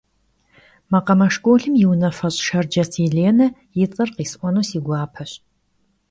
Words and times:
Makhame 0.91 1.27
şşkolım 1.33 1.73
yi 1.79 1.85
vunafeş' 1.89 2.39
Şşerces 2.45 2.91
Yêlêne 3.03 3.47
yi 3.77 3.85
ts'er 3.91 4.09
khis'uenu 4.15 4.63
si 4.69 4.77
guapeş. 4.85 5.31